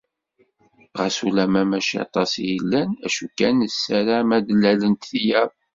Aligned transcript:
Ɣas 0.99 1.17
ulamma 1.25 1.63
mačči 1.69 1.95
aṭas 2.05 2.31
i 2.37 2.43
yellan, 2.51 2.89
acu 3.05 3.25
kan 3.37 3.55
nessaram 3.61 4.29
ad 4.37 4.43
d-lalent 4.45 5.05
tiyaḍ. 5.09 5.51